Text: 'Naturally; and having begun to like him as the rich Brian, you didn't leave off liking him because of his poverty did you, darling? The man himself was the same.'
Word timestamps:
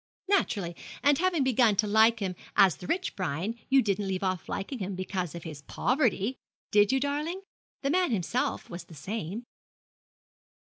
'Naturally; 0.27 0.75
and 1.03 1.19
having 1.19 1.43
begun 1.43 1.75
to 1.75 1.85
like 1.85 2.21
him 2.21 2.35
as 2.55 2.77
the 2.77 2.87
rich 2.87 3.15
Brian, 3.15 3.53
you 3.69 3.83
didn't 3.83 4.07
leave 4.07 4.23
off 4.23 4.49
liking 4.49 4.79
him 4.79 4.95
because 4.95 5.35
of 5.35 5.43
his 5.43 5.61
poverty 5.61 6.37
did 6.71 6.91
you, 6.91 6.99
darling? 6.99 7.43
The 7.83 7.91
man 7.91 8.09
himself 8.09 8.67
was 8.67 8.85
the 8.85 8.95
same.' 8.95 9.43